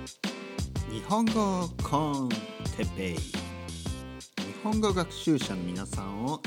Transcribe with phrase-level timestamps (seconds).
[0.00, 2.28] 日本語コン
[2.76, 3.16] テペイ。
[3.16, 3.32] 日
[4.64, 6.40] 本語学習者の皆さんを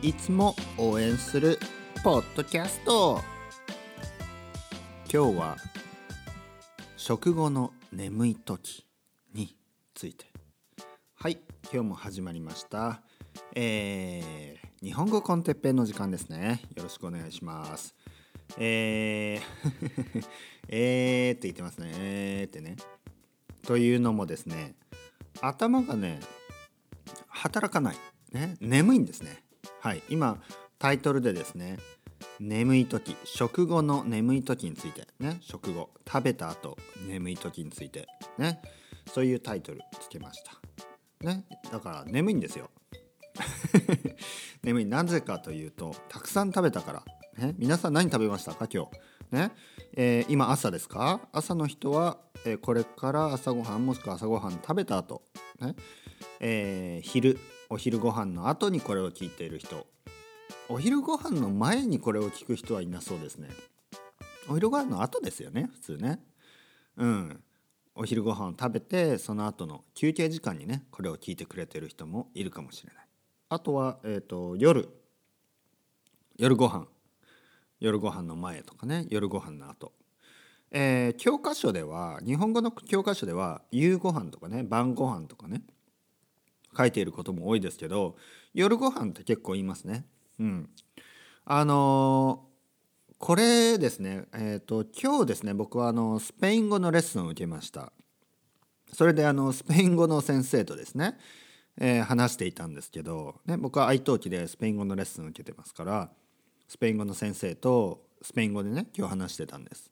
[0.00, 1.58] いつも応援する
[2.04, 3.20] ポッドキャスト。
[5.12, 5.56] 今日は
[6.96, 8.86] 食後の眠い時
[9.34, 9.56] に
[9.94, 10.26] ついて。
[11.14, 11.38] はい
[11.72, 13.02] 今日も始まりました。
[13.56, 16.62] えー、日本語コンテッペイの時間ですね。
[16.76, 17.92] よろしくお願いします。
[18.56, 20.24] えー
[20.68, 21.90] えーって言ってますね。
[21.94, 22.76] えーってね。
[23.66, 24.74] というのもですね
[25.40, 26.20] 頭がね
[27.28, 27.96] 働かない、
[28.32, 29.42] ね、眠いんですね。
[29.80, 30.02] はい。
[30.08, 30.38] 今
[30.78, 31.78] タイトルでですね
[32.38, 36.76] 眠い時食後の眠い時についてね食後食べた後
[37.06, 38.06] 眠い時について
[38.38, 38.60] ね
[39.12, 41.26] そういうタイトルつけました。
[41.26, 42.70] ねだから眠いんですよ。
[44.62, 44.86] 眠い。
[44.86, 47.02] なぜかというとたくさん食べたから。
[47.38, 48.68] ね皆さん何食べましたか？
[48.72, 48.90] 今日。
[49.30, 49.52] ね、
[49.94, 51.20] えー、今朝ですか？
[51.32, 55.22] 朝の人は、えー、これから朝ごはんもしくは朝ごはん食べた後
[55.60, 55.76] ね、
[56.40, 59.86] えー、昼お昼ご飯の後にこれを聞いている人。
[60.68, 63.48] お昼ご飯の前にこれを聞く人はいなそうですね。
[64.48, 66.20] お昼ご飯の後ですよね普通ね。
[66.96, 67.42] うん。
[67.94, 73.06] お昼ご飯を食べてその後の休憩時間にねこれを聞いてくれてる人もいるかもしれない。
[73.48, 74.88] あとは、えーと、と夜。
[76.36, 76.86] 夜ご飯。
[77.80, 79.92] 夜ご飯の前とかね夜ご飯の後
[80.72, 85.62] えー、教科書では日本語の教科書では夕ご飯とかね晩ご飯とかね
[86.76, 88.16] 書いていることも多いですけど
[88.54, 90.04] 夜ご飯って結構言いますね。
[90.38, 90.70] うん、
[91.44, 97.92] あのー、これですねえっ、ー、と今日ですね僕はあのスペイン語のレッスンを受けました。
[98.92, 101.16] それであのスペイン語の先生とですね、
[101.78, 106.10] えー、話していたんですけど、ね、僕は愛登記でスペイン語のレッスンを受けてますから
[106.70, 109.90] スペイン語の先生とスペイン語でね今日話してたんです。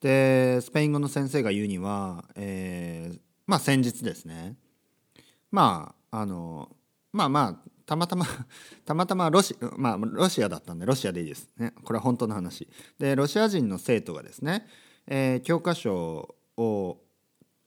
[0.00, 4.56] でスペイン語の先生が言うには、えー、まあ先日ですね。
[5.50, 6.70] まああの
[7.12, 8.24] まあまあたまたま
[8.86, 11.50] たまたまロシ,、まあ、ロシアだったんでロシアでいいです。
[11.58, 12.66] ねこれは本当の話。
[12.98, 14.66] でロシア人の生徒がですね、
[15.06, 17.02] えー、教科書を、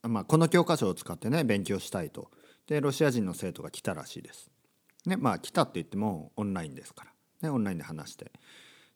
[0.02, 2.28] まあ、この教科書を使ってね勉強したいと。
[2.66, 4.50] でロシア人の生徒が来たらしいです。
[5.06, 7.11] ねまあ来たって言ってもオンラインですから。
[7.42, 8.32] ね、オンラインで話して。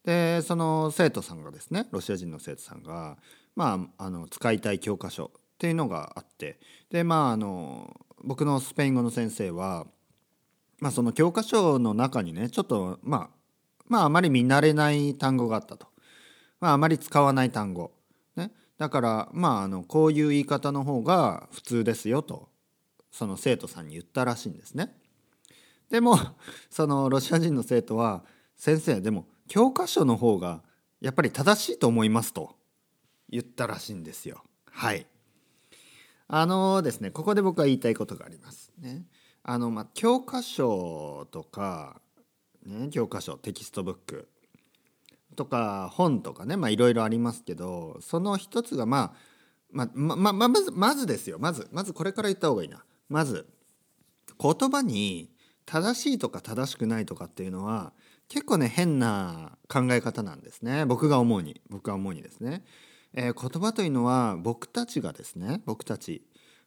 [0.07, 3.19] でその生徒さんがですねロシア人の生徒さんが、
[3.57, 6.61] まあ、あの使いたい教科書っていうのがあって。
[6.91, 9.87] でまああの僕のスペイン語の先生は、
[10.79, 13.37] まあ、その教科書の中にねちょっとまあ
[13.89, 15.89] まああまり見慣れない単語があったと、
[16.61, 17.91] まあ、あまり使わない単語、
[18.37, 22.49] ね、だからまああのこういう言い方の方が普通ですよと
[23.11, 24.95] その生徒さんに言ったらしいんですね。
[25.91, 26.19] でも
[26.71, 28.25] そのロシア人の生徒は
[28.57, 30.63] 先生でも教科書の方が
[31.01, 32.57] やっぱり正しいと思いますと
[33.29, 34.43] 言ったらしいんですよ。
[34.71, 35.07] はい
[36.29, 39.05] あのですねここで僕は言いたいことがありますね。
[39.43, 42.01] あのまあ教科書とか
[42.65, 44.29] ね教科書テキストブック
[45.37, 49.13] とか本とかねまあいろいろありますけどその一つがまあ
[49.71, 52.85] まあまままずまずですよまずまずこれから言った方がいいな。
[53.09, 53.47] まず
[54.41, 55.31] 言葉に
[55.65, 57.93] 正しいとか正しくないとかっていうのは
[58.29, 60.85] 結構ね変な考え方なんですね。
[60.85, 61.61] 僕が思うに。
[61.69, 62.65] 僕が思うにですね、
[63.15, 65.63] えー、言葉というのは僕たちがですね。
[65.65, 66.23] 僕たち。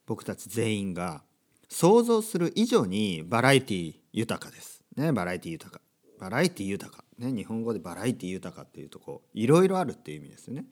[0.05, 1.23] 僕たち全員が
[1.67, 4.83] 想像する以上にバラエティ豊かです。
[4.95, 5.81] ねバラエティ豊か。
[6.19, 7.03] バラエティ豊か。
[7.17, 10.65] ね日本語でバラエティ豊かっていうとこいろいろあるっていう意味ですよね。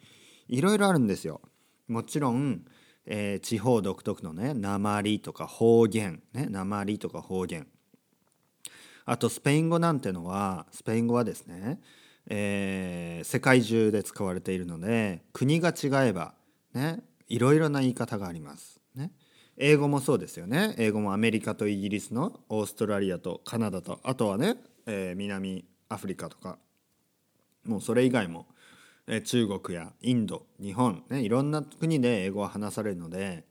[0.47, 1.41] いろいろあるんですよ。
[1.87, 2.63] もちろん、
[3.05, 6.23] えー、地方独特のね鉛とか方言。
[6.33, 7.67] ね鉛とか方言。
[9.09, 11.79] あとスペイン語なんてのはスペイン語はですね、
[12.29, 16.33] えー、世界中で使われているので国が違えば
[16.73, 18.81] ねいろいろな言い方があります。
[18.95, 19.11] ね、
[19.55, 26.57] 英語もそうですよね英語もアメリカとイギリスのオーストラリアとカナダとあとはね、えー、南アフリカとか
[27.65, 28.47] もうそれ以外も、
[29.07, 33.45] えー、中国やインド日本、ね、いろんな国で英語は話されるので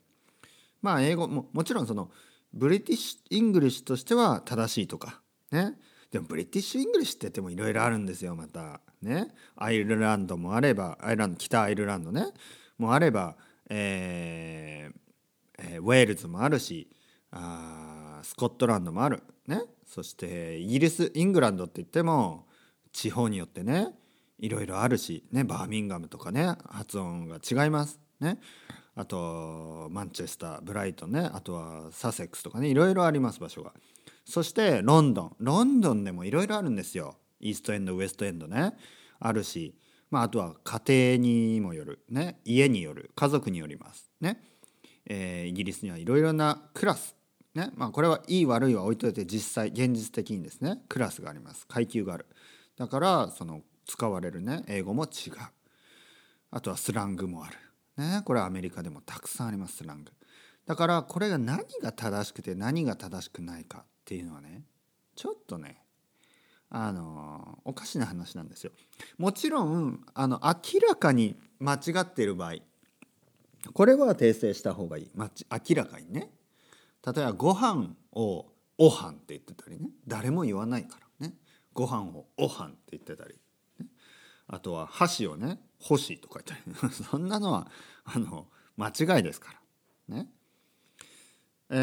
[0.83, 2.10] まあ英語ももちろんその
[2.53, 5.75] British English としては正しいとかね。
[6.10, 8.81] でも British English って言ってもいろいろあるんですよまた。
[9.03, 9.28] ね。
[9.57, 12.27] アイルランドもあればアイルランド北アイルランドね。
[12.78, 13.37] もあれば、
[13.69, 14.97] えー
[15.59, 16.89] えー、ウェールズもあるし
[17.31, 19.22] あスコットランドもある。
[19.47, 19.63] ね。
[19.87, 22.47] そしてイギリスイングランドって言っても
[22.92, 23.89] 地方によってね
[24.39, 25.45] いろいろあるしね。
[25.45, 28.01] バーミンガムとかね発音が違います。
[28.21, 28.39] ね。
[28.95, 31.31] あとマンチェスターブライトンね。
[31.33, 32.69] あとはサセックスとかね。
[32.69, 33.72] いろいろあります場所が。
[34.27, 37.17] そしてロンドンロンドンでもいろいろあるんですよ。
[37.41, 38.75] イーストエンドウエストエンドね。
[39.19, 39.75] あるし、
[40.11, 42.01] まあ、あとは家庭にもよる。
[42.11, 42.41] ね。
[42.45, 43.11] 家による。
[43.15, 44.11] 家族によります。
[44.21, 44.43] ね。
[45.07, 47.15] えー、イギリスにはいろいろなクラス。
[47.55, 47.71] ね。
[47.77, 50.83] まあ、これはいい悪いは置いといて実際現実的にですね。
[50.89, 51.67] クラスがあります。
[51.67, 52.27] 階級がある。
[52.77, 54.65] だからその使われるね。
[54.67, 55.34] 英語も違う。
[56.51, 57.57] あとはスラングもある、
[57.97, 60.13] ね、これはアメリカでもたくさんありますスラング。
[60.67, 63.84] だからこれが何が正しくて何が正しくないか。
[64.06, 64.62] っていうのはね
[65.16, 65.82] ちょっとね
[66.70, 68.72] あのおかしな話なんですよ。
[69.18, 72.54] もちろんあの明らかに間違っている場合
[73.72, 76.30] これは訂正した方がいい、ま、明らかにね。
[77.04, 78.47] 例えばご飯を
[78.78, 79.91] おはんって言ってたりね。
[80.06, 81.34] 誰も言わないからね。
[81.72, 83.34] ご飯をおはんって言ってたり、
[83.80, 83.86] ね、
[84.47, 87.70] あとは箸をね欲しいとか言ったり そんなのは
[88.04, 89.53] あの間違いですか
[90.08, 90.16] ら。
[90.16, 90.28] ね。
[91.70, 91.74] え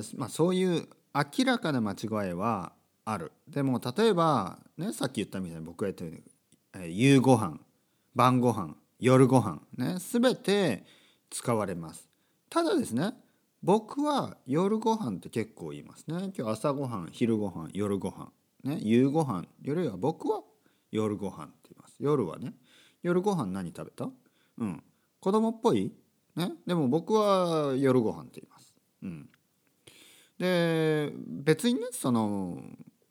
[0.00, 2.72] ー、まあそういう明らかな間違いは
[3.04, 3.32] ある。
[3.48, 6.10] でも例えば、ね、さっき言ったみたいに僕が言ったよ
[6.74, 7.58] うに、夕ご飯
[8.14, 10.84] 晩ご飯夜ご飯ね全て
[11.30, 12.08] 使われます。
[12.48, 13.12] ただですね
[13.62, 16.32] 僕は夜ご飯って結構言いますね。
[16.36, 18.30] 今日朝ごはん昼ごはん夜ごは
[18.64, 20.42] んね夕ごはん夜は僕は
[20.92, 21.96] 夜ごはんって言います。
[22.00, 22.54] 夜はね。
[23.02, 24.10] 夜ごはん何食べた？
[24.58, 24.82] うん。
[25.20, 25.92] 子供っぽい？
[26.36, 26.52] ね。
[26.66, 28.74] でも僕は夜ごはんって言います。
[29.02, 29.28] うん。
[30.40, 32.62] で別にねその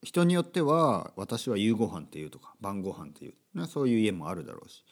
[0.02, 4.84] 人によっては私は夕ご飯っていうとか晩ご飯っていう、ね、そういう家もあるだろうし。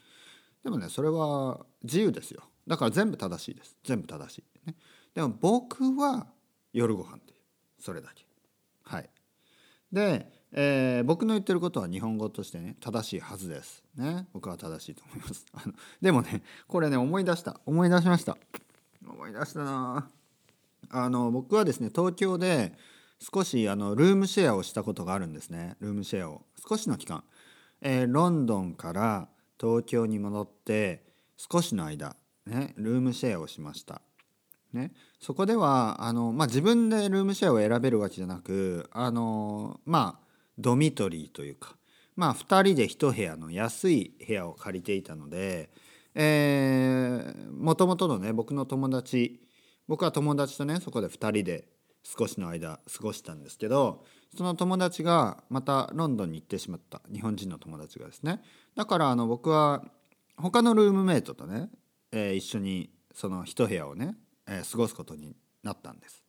[0.64, 2.44] でもねそれは自由ですよ。
[2.68, 3.78] だから全部正しいです。
[3.84, 4.76] 全部正しい、ね、
[5.16, 6.28] でも僕は
[6.74, 7.38] 夜ご飯っていう。
[7.82, 8.26] それだけ。
[8.84, 9.10] はい。
[9.92, 13.84] で、えー、僕の言ってることは日本語としてね正しいはずです。
[13.96, 14.28] ね。
[14.34, 15.46] 僕は正しいと思います。
[15.54, 17.60] あのでもねこれね思い出した。
[17.66, 18.38] 思い出しました。
[19.08, 20.12] 思い出したな
[20.90, 22.74] あの僕はですね東京で
[23.20, 25.76] 少しあのルームシェアをしたことがあるんですね。
[25.80, 26.44] ルームシェアを。
[26.68, 27.24] 少しの期間、
[27.82, 29.30] えー、ロンドンから
[29.60, 31.04] 東京に戻って
[31.38, 34.02] 少しの間ねルームシェアをしました。
[34.74, 40.28] ね、そこではあの、まあ、自分でルームシェアを選べるわけじゃなくあのまあ
[40.60, 41.78] ドミトリーというか、
[42.18, 45.70] まあ、2人で1部屋の安い部屋を借りていたので
[47.58, 49.40] もともとのね僕の友達
[49.88, 51.68] 僕は友達とねそこで2人で
[52.04, 54.06] 少しの間過ごしたんですけど
[54.36, 58.42] その友達がまたロンドンに行ってしまった日本人の友達がですね
[58.76, 59.84] だからあの僕は
[60.38, 61.70] 他のルームメイトとね、
[62.12, 64.16] えー、一緒にその一部屋をね
[64.48, 66.24] えー、過ごすことになったんです。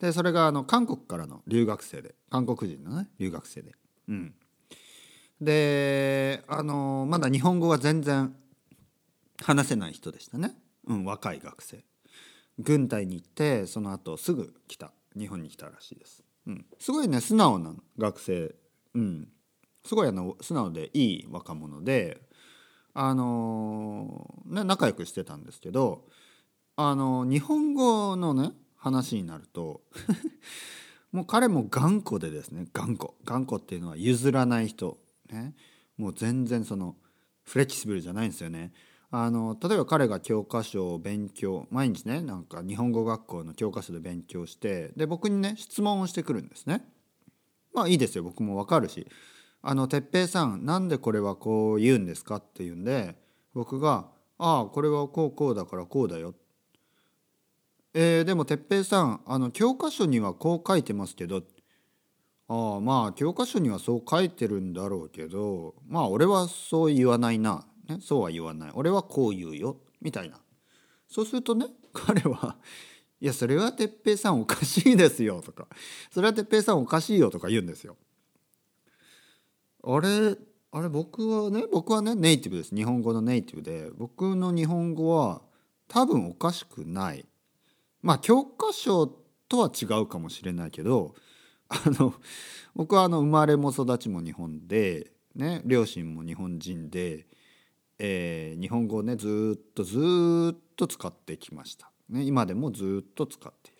[0.00, 3.72] でそれがあの韓国からの留学生で韓国人のね留学生で。
[4.08, 4.34] うん、
[5.40, 8.34] であのまだ日本語は全然
[9.42, 10.54] 話せない人でしたね、
[10.86, 11.84] うん、若い学生。
[12.58, 14.92] 軍隊に行ってその後すぐ来た。
[15.16, 16.22] 日本に来たらしいです。
[16.46, 18.54] うん、すごいね素直な学生、
[18.94, 19.28] うん、
[19.84, 22.20] すごいあの素直でいい若者で
[22.94, 26.04] あのー、ね仲良くしてたんですけど
[26.76, 29.82] あの日本語のね話になると
[31.12, 32.66] もう彼も頑固でですね。
[32.72, 33.14] 頑固。
[33.24, 34.98] 頑固っていうのは譲らない人、
[35.30, 35.54] ね、
[35.96, 36.96] もう全然その
[37.44, 38.72] フレキシブルじゃないんですよね。
[39.10, 46.84] あの例えば彼が教科書を勉強毎日ねなんか日本語学校の教科書で勉強してで僕にね質問をしてくるんですね。
[47.72, 48.24] まあいいですよ。
[48.24, 49.06] 僕もわかるし
[49.62, 53.16] 「あの哲平さんなんでこれはこう言うんですか?」って言うんで
[53.54, 56.34] 僕が「ああこれはこうこうだからこうだよ」
[57.94, 61.42] えー、でも哲平さんあの教科書にはこう書いてますけど。
[62.50, 65.74] ああまあ教科書にはそう書いてるんだろうけど。
[65.86, 68.70] まあ俺はそう言わないな、ね、そうは言わない。
[68.74, 70.38] 俺はこう言うよみたいな。
[71.08, 72.58] そうするとね 彼は
[73.20, 75.66] 「いやそれは哲平さんおかしいですよ」とか
[76.12, 77.96] 「それは哲平さんおかしいよ」とか言うんですよ。
[79.82, 80.36] あれ
[80.70, 82.74] あれ僕はね僕はねネイティブです。
[82.74, 85.40] 日本語のネイティブで僕の日本語は
[85.88, 87.24] 多分おかしくない。
[88.02, 89.06] まあ教科書
[89.48, 91.14] とは違うかもしれないけど
[91.68, 92.14] あの
[92.74, 97.26] 僕はあの生まれも育ちも日本で、ね、両親も日本人で、
[97.98, 99.98] えー、日本語をねずっとず
[100.54, 103.78] っと使ってきました、ね、今でもずっと使っている。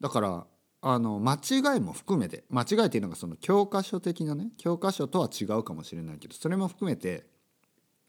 [0.00, 0.46] だから
[0.82, 7.26] あの間違いも含めて間違いっていうのがその教科書的なね教科書とは違うかもしれないけどそれも含めて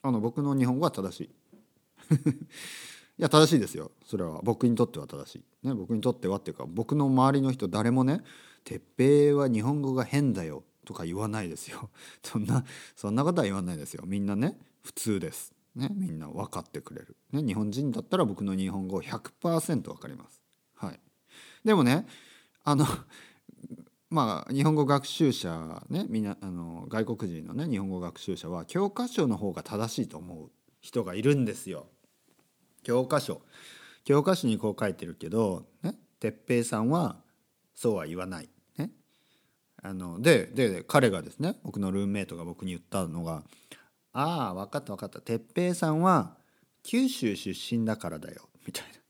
[0.02, 1.30] あの僕の日本語は正しい。
[3.18, 3.92] いや正しいですよ。
[4.04, 4.40] それは。
[4.42, 8.22] 僕にとっては正しい、ね、僕にとってはっていうか僕の周りの人誰もね
[8.64, 11.90] 「鉄平は日本語が変だよ」とか言わないですよ。
[12.22, 12.64] そんな
[12.96, 14.04] そんなことは言わないですよ。
[14.06, 15.52] みんなね普通です。
[15.74, 20.42] ねみんな分かってくれる、ね、日本人だったら僕の日本語100%分かります。
[20.74, 21.00] はい。
[21.64, 22.06] でもね
[22.64, 22.86] あの
[24.10, 31.86] まあ日本語学習者ねみんなあの外国人のね日本語学習者は教科書の方が正しいと思う人がいるんですよ。
[32.82, 33.42] 教科書。
[34.04, 37.22] 教科書にこう書いてるけどね哲平さんは
[37.74, 38.48] そうは言わない。
[39.82, 43.42] あのでで彼がですね僕のルームメイトが僕に言ったのが
[44.12, 46.36] 「ああ分かった分かった哲平さんは
[46.82, 49.02] 九州出身だからだよ」みたいな。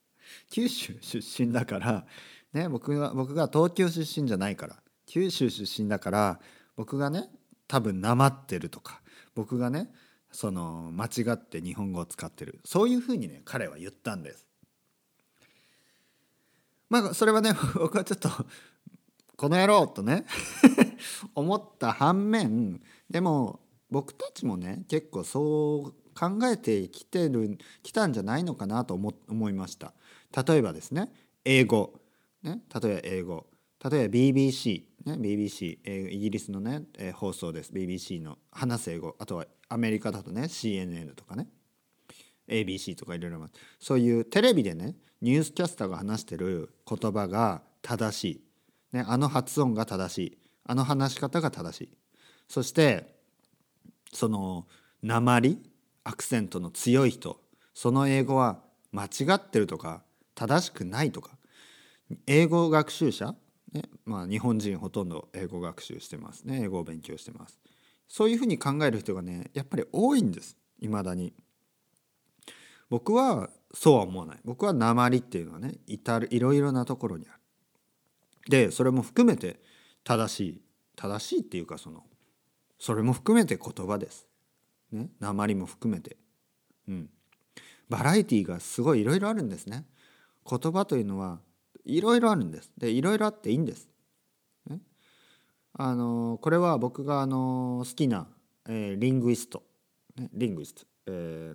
[0.50, 2.06] 九州出身だから、
[2.52, 4.76] ね、僕が僕が東京出身じゃないから
[5.06, 6.40] 九州出身だから
[6.76, 7.28] 僕がね
[7.68, 9.00] 多分なまってるとか
[9.34, 9.90] 僕がね
[10.30, 14.46] その間違って日本語を使ってるそういうふうにね彼は言ったんです。
[16.88, 18.28] まあそれはね 僕はちょっと
[19.42, 20.24] この野郎とね
[21.34, 22.80] 思った反面
[23.10, 23.58] でも
[23.90, 29.94] 僕たちもね結構そう考えてきてるきたんじゃないのかなと思思いました。
[30.46, 31.12] 例えばですね
[31.44, 31.92] 英語、
[32.44, 33.46] ね、例えば英語。
[33.90, 37.72] 例えば BBC、ね、BBC イギリスのね、え、放送です。
[37.72, 39.16] BBC の話す英語。
[39.18, 41.48] あとはアメリカだとね CNN とかね。
[42.46, 43.44] ABC とかいろいろ
[43.80, 48.51] そういうテレビでねニュースキャスターが話してる言葉が正しい、
[48.92, 50.38] ね、あの発音が正しい。
[50.64, 51.96] あの話し方が正しい。
[52.48, 53.14] そして
[54.12, 54.66] その
[55.02, 55.58] 鉛
[56.04, 57.40] アクセントの強い人。
[57.74, 58.60] その英語は
[58.92, 60.02] 間違ってるとか
[60.34, 61.38] 正しくないとか。
[62.26, 63.34] 英語学習者、
[63.72, 66.62] ねまあ、日本人ほとんど英語学習してますね。
[66.64, 67.58] 英語を勉強してます。
[68.06, 70.56] そういうふうに考える人がねやっぱり多いんです。
[70.80, 71.32] いまだに。
[72.90, 74.38] 僕はそうは思わない。
[74.44, 77.41] 僕は鉛っていうのはね至るいろいろなところにある。
[78.48, 79.60] でそれも含めて
[80.04, 80.62] 正しい
[80.96, 82.04] 正しいっていうかその
[82.78, 84.26] それも含めて言葉です。
[84.90, 86.16] ね鉛も含めて。
[86.88, 87.10] うん。
[87.88, 89.84] バラエティーがすごいいろいろあるんですね。
[90.48, 91.40] 言葉というのは
[91.84, 92.70] いろいろあるんです。
[92.76, 93.88] でいろいろあっていいんです、
[94.68, 94.80] ね、
[95.74, 98.26] あのこれは僕があの好きな、
[98.68, 99.62] えー、リングイスト、
[100.16, 101.54] ね、リングイスト、え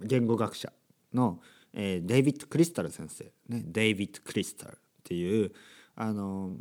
[0.00, 0.72] ー、言語学者
[1.12, 1.40] の、
[1.72, 5.52] えー、デイビッド・クリスタル先生、ね、デイビッド・クリスタルっていう
[5.96, 6.56] あの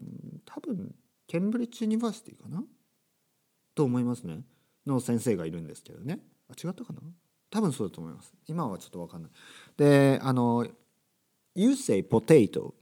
[0.46, 0.94] 多分
[1.28, 2.64] ケンブリッジ・ユニバーシティかな？
[3.76, 4.42] と思いますね。
[4.86, 6.20] の先生がいるんですけどね。
[6.50, 7.02] あ違ったかな？
[7.50, 8.34] 多分そうだと思います。
[8.48, 9.32] 今はちょっと分かんない。
[9.78, 10.68] であの
[11.56, 12.74] 「You Say Potato」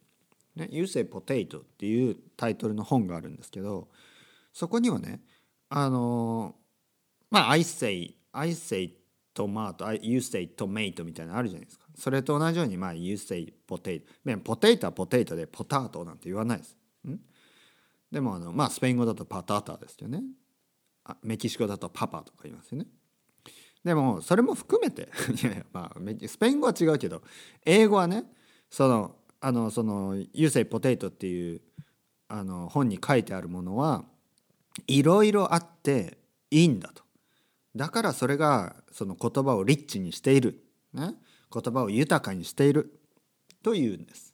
[0.56, 3.90] ね「You Say Potato」っていうタイトルの本があるんですけど
[4.54, 5.22] そこにはね
[5.70, 6.56] あの
[7.30, 8.94] まあ「I say I say
[9.34, 11.86] トマト You say tomato」みたいなのあるじゃないですか。
[11.96, 14.04] それと同じようにまあ「You say potato」
[14.44, 16.78] ポテイトはポテイトでポタートなんて言わないです。
[17.08, 17.20] ん？
[18.12, 20.24] でもあのまあスペイン語だとパタータですよね。
[21.04, 22.88] あメキシコだとパパとか言いますよね。
[23.84, 25.10] でもそれも含めて
[25.42, 27.24] いやいやまあスペイン語は違うけど
[27.66, 28.32] 英語はね
[28.70, 31.62] そのあのその「You say potato」っていう
[32.28, 34.06] あの本に書いてあるものは
[34.88, 36.20] いろいろあって
[36.52, 37.04] いいんだと。
[37.76, 40.64] だからそれがその言葉をリッチにしている、
[40.94, 41.14] ね、
[41.54, 42.98] 言葉を豊かにしている。
[43.64, 44.34] というんです。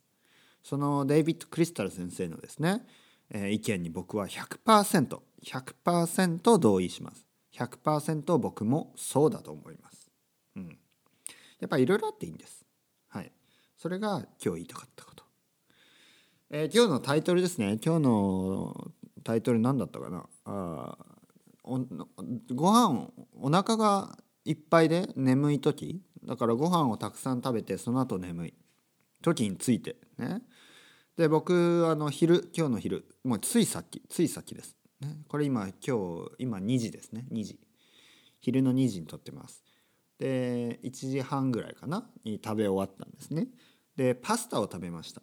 [0.63, 2.86] そのデイビッド・クリスタル先生のですね、
[3.29, 7.25] えー、意見に僕は 100%100% 同意します。
[7.53, 10.10] 100%僕もそうだと思います、
[10.56, 10.77] うん、
[11.60, 12.65] やっぱいろいろあっていいんです。
[13.10, 13.32] はい。
[13.77, 15.24] それが今日言いたかったこと、
[16.51, 17.79] えー、今日のタイトルですね。
[17.84, 18.91] 今日の
[19.24, 20.25] タイトル何だったかな？
[20.46, 20.98] あ
[21.67, 21.79] お
[22.55, 26.01] ご飯お腹がいっぱいで眠い時。
[26.24, 28.53] だからご飯をたくさん食べてその後眠い。
[29.21, 30.41] 時についてね。
[31.17, 34.77] で僕あの昼今日の昼もうついさっきついさっきです。
[35.01, 37.25] ね、これ今今日今2時ですね。
[37.31, 37.59] 2時。
[38.39, 39.63] 昼の2時に撮ってます。
[40.19, 42.09] で1時半ぐらいかな？
[42.24, 43.47] に食べ終わったんですね。
[43.95, 45.21] でパスタを食べました。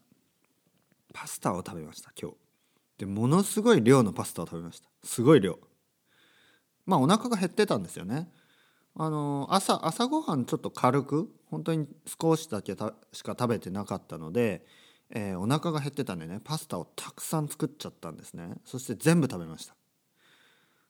[1.13, 2.37] パスタを食べました今日。
[2.99, 4.89] でものすごい量のパスタを食べました。
[5.03, 5.59] すごい量。
[6.87, 8.29] まあお腹が減ってたんですよね。
[8.97, 12.73] あの朝朝ごはんちょっと軽く本当に少しだけ
[13.13, 14.65] しか食べてなかったので
[15.11, 18.55] えー、お腹が減ってたんでねパスタをたくさん作っちゃったんですね。
[18.65, 19.75] そして全部食べました。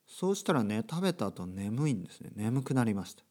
[0.06, 2.30] そうしたらね食べた後眠いんですね。
[2.34, 3.24] 眠くなりました。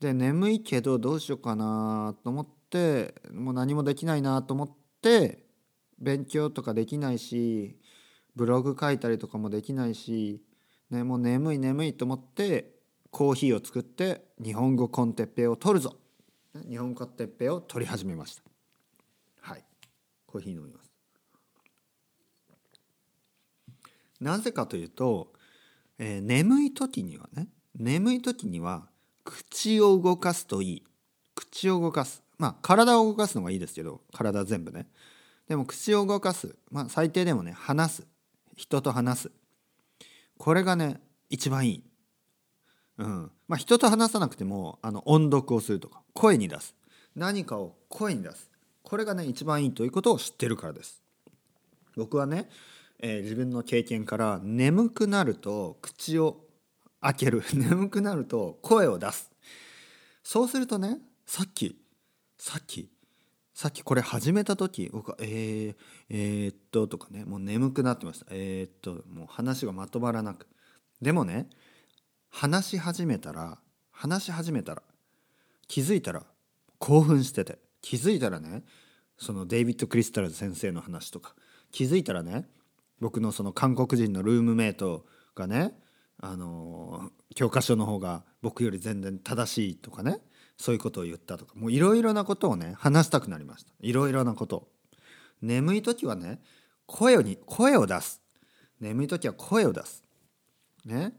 [0.00, 5.46] で眠いけどどうしようかなと思ってもう何もできないなと思って
[5.98, 7.78] 勉強とかできないし
[8.34, 10.42] ブログ書いたりとかもできないし、
[10.90, 12.74] ね、もう眠い眠いと思って
[13.10, 15.96] コーヒーを作って日本語コンテッペを取るぞ。
[16.68, 18.42] 日本語コンテッペを取り始めました。
[19.40, 19.64] はい。
[20.26, 20.90] コーヒー飲みます。
[24.20, 25.32] なぜかというと、
[25.98, 28.88] えー、眠い時にはね眠い時には
[29.24, 30.84] 口を動かすといい。
[31.34, 32.22] 口を動かす。
[32.38, 34.88] まあ体を動かすのがいいですけど体全部ね。
[35.48, 36.56] でも口を動かす。
[36.70, 38.06] まあ最低でもね話す。
[38.56, 39.32] 人と話す。
[40.44, 41.82] これがね一番いい。
[42.98, 43.30] うん。
[43.48, 46.74] まあ人と話さなくてもあの音読をするとか声に出す。
[47.16, 48.50] 何かを声に出す。
[48.82, 51.02] これがね一番いいということを知ってるからです。
[51.96, 52.50] 僕はね、
[52.98, 56.44] えー、自分の経験から眠くなると口を
[57.00, 57.42] 開ける。
[57.54, 59.30] 眠くなると声を出す。
[60.22, 61.80] そうするとねさっき
[62.36, 62.90] さっき
[63.54, 65.76] さっきこれ始めた時僕は「えー、
[66.10, 68.26] えー、っと」とかねもう眠くなってました。
[68.30, 70.48] えー、っともう話がまとまらなく。
[71.00, 71.48] でもね
[72.30, 73.60] 話し始めたら
[73.92, 74.82] 話し始めたら
[75.68, 76.26] 気づいたら
[76.78, 77.58] 興奮してて。
[77.80, 78.64] 気づいたらね
[79.18, 81.36] そのデイビッド・クリスタルズ先生の話とか。
[81.70, 82.48] 気づいたらね
[82.98, 85.06] 僕のその韓国人のルームメイト
[85.36, 85.78] がね
[86.18, 90.18] あの教科書の方が僕より全然正しいとかね。
[90.56, 93.72] そういうことを言ったとかもういろいろなことをね話したくなりました。
[93.80, 94.68] いろいろなこと
[95.42, 96.40] 眠い時はね
[96.86, 98.20] 声に声を出す。
[98.80, 100.02] 眠い時は声を出す。
[100.84, 101.14] ね。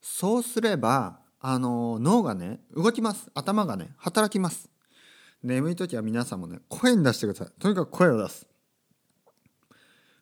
[0.00, 3.30] そうすればあの脳がね動きます。
[3.34, 4.68] 頭がね働きます。
[5.42, 7.60] 眠い時は皆さんもね声に出してください。
[7.60, 8.46] とにかく声を出す。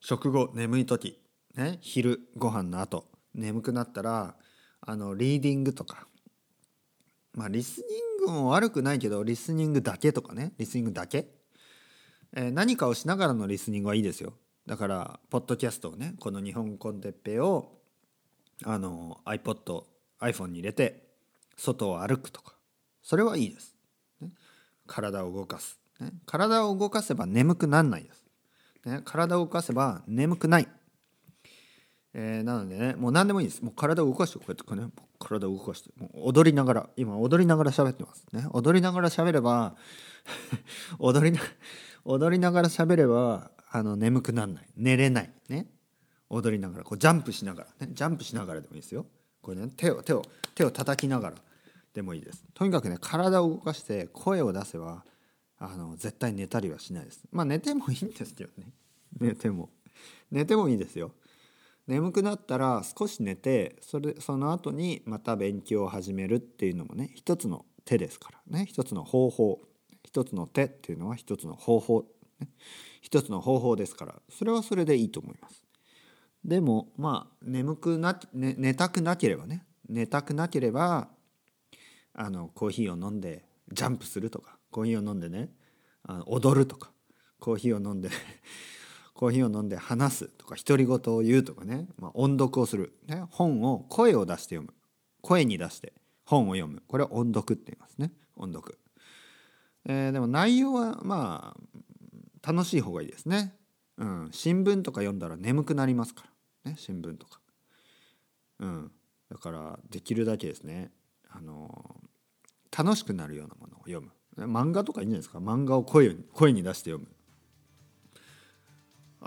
[0.00, 1.18] 食後眠い時。
[1.56, 1.78] ね。
[1.80, 3.06] 昼ご飯の後。
[3.34, 4.36] 眠くなったら
[4.80, 6.06] あのリーディングとか。
[7.34, 7.84] まあリスニ
[8.24, 10.52] ングも悪くないけどリスニングだけとかね。
[10.58, 11.28] リスニングだけ、
[12.34, 14.34] えー、何かをしながらのリスニングはいいですよ。
[14.66, 17.78] だからポッドキャストをねこの日本コンテッペを
[18.64, 19.84] あの iPod
[20.20, 21.08] iPhone に入れて
[21.56, 22.54] 外を歩くとか。
[23.02, 23.74] それはいいです、
[24.20, 24.30] ね、
[24.86, 28.22] 体を動かす、ね、体を動かせば眠くならないです、
[28.84, 30.68] ね、体を動かせば眠くない。
[32.12, 33.62] えー、なのでねもう何でもいいです。
[33.62, 34.90] もう体を動かしてこうやってね
[35.28, 38.46] 体を動かしてもう踊りながら今踊りながら喋ってますね。
[38.52, 39.76] 踊りながら喋れば
[40.98, 41.42] 踊りな
[42.04, 44.68] 踊りながら喋ればあの眠くならない。
[44.76, 45.70] 寝れないね。
[46.30, 49.06] 踊りながらこうジャンプしながらねジャンプしながらでもいいですよ。
[49.42, 50.22] これね手を手を
[50.54, 51.36] 手を叩きながら
[51.92, 52.44] でもいいです。
[52.54, 55.04] とにかくね体を動かして声を出せば
[55.58, 57.22] あの絶対寝たりはしないです。
[57.30, 58.72] まあ寝てもいいんですけどね。
[59.20, 59.68] 寝ても。
[60.30, 61.12] 寝てもいいですよ。
[61.88, 68.66] 眠くなったら少し寝てそれその後にまた勉強を始めるっていうのもね一つの手ですからね。
[68.66, 69.60] 一つの方法。
[70.04, 72.04] 一つの手っていうのは一つの方法、
[72.40, 72.48] ね、
[73.02, 75.64] 一つの方法ですからそれはそれでいいと思います。
[76.44, 79.64] でもまあ眠くな、ね、寝たくなければね。
[79.88, 81.08] 寝たくなければ
[82.12, 85.50] あのコーヒーを飲んでジャンプするとかコーヒーを飲んでね
[86.02, 86.90] あの踊るとか
[87.40, 88.10] コーヒーを飲んで
[89.18, 94.72] コーヒーを飲んで話すとか独り言を言うとかね、まあ、音読をする、ね、本を声を出して読む。
[95.22, 95.92] 声に出して
[96.24, 96.84] 本を読む。
[96.86, 98.12] これは音読って言いますね。
[98.36, 98.78] 音読、
[99.86, 101.56] えー、でも内容はま
[102.44, 103.56] あ楽しい方がいいですね、
[103.96, 106.26] うん、新聞とか読んだら眠くなりますか
[106.64, 107.40] ら、ね、新聞とか。
[108.60, 108.92] うん。
[109.32, 110.92] だからできるだけですね。
[111.28, 111.96] あの
[112.70, 114.12] 楽しくなるようなものを読む。
[114.46, 115.38] 漫画とかいいんじゃないですか。
[115.38, 117.17] 漫画を声声に出して読む。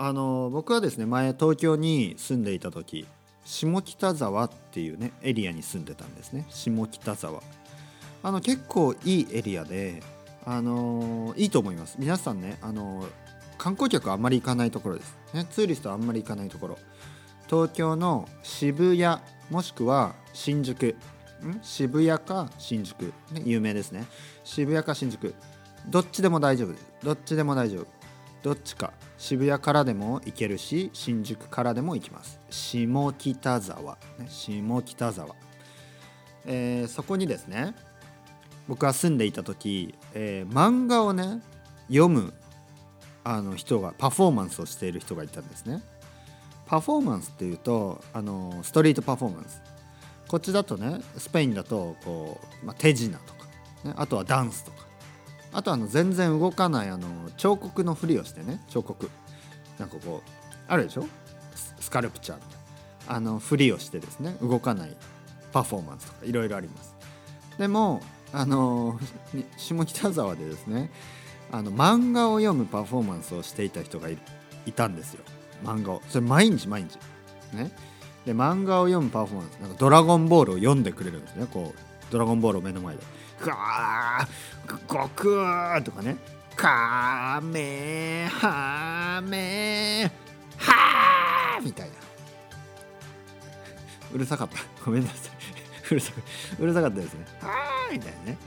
[0.04, 3.06] あの僕はですね前東京に住んでいた時
[3.44, 6.44] 下北沢っていうねエリアに住んでたんですね。
[6.48, 7.40] 下北沢。
[8.24, 10.02] あの結構いいエリアで
[10.44, 11.94] あのいいと思います。
[12.00, 13.06] 皆さんねあの
[13.58, 16.78] 観光客あんまり行かないところです、ね、ツーリストあんまり行かないところ。
[17.48, 20.96] 東京の渋谷もしくは新宿。
[21.44, 21.60] ん？
[21.62, 24.06] 渋谷か新宿、ね、有名ですね。
[24.42, 25.32] 渋谷か新宿。
[25.86, 26.86] どっちでも大丈夫です。
[27.04, 27.86] どっちでも大丈夫。
[28.42, 28.92] どっちか。
[29.22, 32.40] 渋谷からでも行けるし新宿からでも行きます。
[32.50, 35.36] 下北沢、ね、下北沢、
[36.44, 37.76] えー、そこにですね
[38.66, 41.40] 僕が住んでいた時、えー、漫画をね
[41.86, 42.34] 読む
[43.22, 45.84] あの人がパフォーマンスをしている人がいたんですね。
[46.66, 49.62] パフォーマンスっていうとあのストリートパフォーマンス。
[50.26, 53.44] こっちだとねスペインだとこう、まあ、手品とか、
[53.84, 54.91] ね、あとはダンスとか。
[55.52, 59.10] あとあの全然動かないあの彫刻のふりをしてね彫刻。
[59.78, 60.30] なんかこう
[60.68, 61.06] あるでしょ？
[61.80, 62.52] スカルプチャーみたい
[63.08, 64.96] なあのふりをしてですね動かない
[65.52, 66.94] パフォーマンスとかいろいろあります。
[67.58, 68.00] でも
[68.32, 68.98] あの
[69.58, 70.90] 下北沢でですね
[71.50, 74.16] あの漫画を読むパフォーマンスをしていた人がい
[74.64, 75.22] いたんですよ。
[75.64, 76.02] 漫画を。
[76.08, 76.98] それ毎日毎日。
[77.54, 77.70] ね。
[78.24, 81.46] で漫画を読むパフォーマンスなんかドラゴンボールを読んでくれるんですね。
[81.52, 83.02] こうドラゴンボールを目の前で。
[83.44, 86.16] ガーゴクーとかね
[86.54, 90.10] カメハメ
[90.56, 91.94] ハーみたいな
[94.14, 95.32] うるさかったごめんなさい
[95.90, 96.12] うるさ
[96.58, 98.38] うるさかったですねはーみたいなね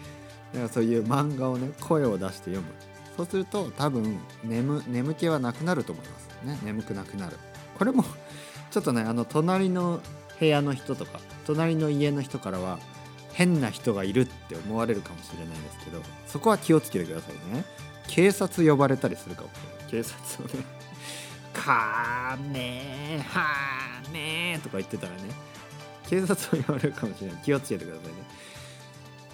[0.53, 2.67] だからそういう漫画をね声を出して読む
[3.17, 7.37] そうすると多分眠眠気はなくなると思いますね眠くなくなる
[7.77, 8.03] これも
[8.71, 9.99] ちょっとねあの隣の
[10.39, 12.79] 部屋の人とか隣の家の人からは
[13.35, 17.65] 変な人がいるって思われるかもしれないですけどそこは気をつけてくださいね。
[18.07, 19.49] 警察呼ばれたりするかも
[19.89, 20.63] 警察をね
[21.53, 25.19] 「かーめーはーめー」とか言ってたらね
[26.07, 27.41] 警察を呼ばれるかもしれない。
[27.43, 28.13] 気をつけてくださいね。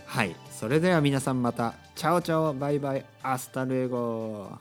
[0.06, 0.36] はい。
[0.52, 1.74] それでは皆さんまた。
[1.96, 2.54] Ciao ciao。
[2.54, 3.06] バイバイ。
[3.22, 4.58] Hasta luego